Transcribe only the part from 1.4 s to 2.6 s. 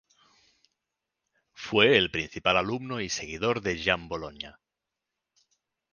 Fue el principal